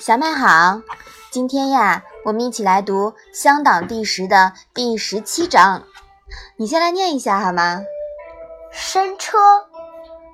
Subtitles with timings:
[0.00, 0.82] 小麦好，
[1.30, 5.84] 今天呀，我们一起来读《香党第十》的第十七章。
[6.56, 7.80] 你先来念一下好吗？
[8.72, 9.38] 生车，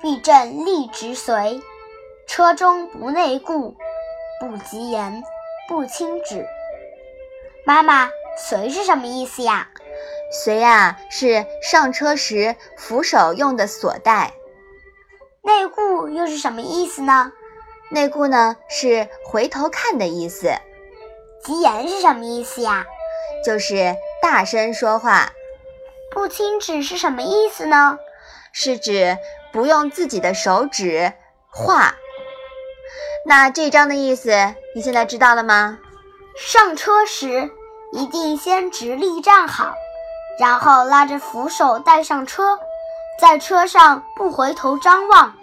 [0.00, 1.60] 避震立直随，
[2.26, 3.76] 车中不内固，
[4.40, 5.22] 不及言，
[5.68, 6.46] 不轻止。
[7.66, 8.08] 妈妈，
[8.38, 9.68] 随是什么意思呀？
[10.42, 14.32] 随呀，是上车时扶手用的锁带。
[15.42, 17.32] 内固又是什么意思呢？
[17.92, 20.52] 内顾呢是回头看的意思，
[21.44, 22.86] 急言是什么意思呀？
[23.44, 25.30] 就是大声说话。
[26.12, 27.98] 不轻指是什么意思呢？
[28.52, 29.18] 是指
[29.52, 31.12] 不用自己的手指
[31.48, 31.94] 画。
[33.26, 34.30] 那这章的意思
[34.74, 35.78] 你现在知道了吗？
[36.36, 37.50] 上车时
[37.92, 39.74] 一定先直立站好，
[40.38, 42.58] 然后拉着扶手带上车，
[43.20, 45.34] 在车上不回头张望，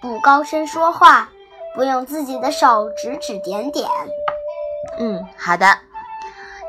[0.00, 1.28] 不高声说话。
[1.76, 3.86] 不用自己的手指指点点。
[4.98, 5.66] 嗯，好的。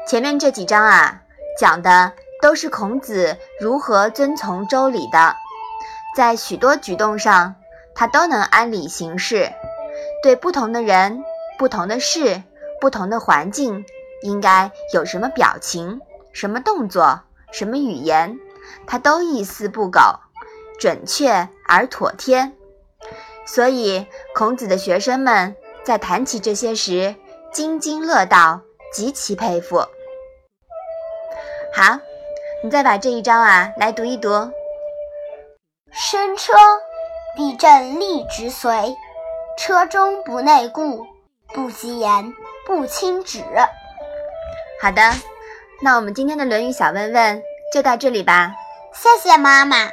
[0.05, 1.21] 前面这几章啊，
[1.57, 5.33] 讲的都是孔子如何遵从周礼的，
[6.13, 7.55] 在许多举动上，
[7.95, 9.49] 他都能按理行事。
[10.21, 11.23] 对不同的人、
[11.57, 12.43] 不同的事、
[12.81, 13.85] 不同的环境，
[14.21, 16.01] 应该有什么表情、
[16.33, 18.37] 什么动作、什么语言，
[18.85, 20.19] 他都一丝不苟，
[20.79, 22.51] 准确而妥帖。
[23.47, 27.15] 所以，孔子的学生们在谈起这些时，
[27.51, 28.61] 津津乐道，
[28.93, 29.77] 极其佩服。
[31.73, 31.99] 好，
[32.61, 34.29] 你再把这一章啊来读一读。
[35.91, 36.53] 生车，
[37.35, 38.95] 避震立直随，
[39.57, 41.05] 车中不内固，
[41.53, 42.33] 不及言，
[42.65, 43.41] 不轻止。
[44.81, 45.13] 好的，
[45.81, 47.41] 那我们今天的《论语》小问问
[47.73, 48.51] 就到这里吧。
[48.93, 49.89] 谢谢妈妈。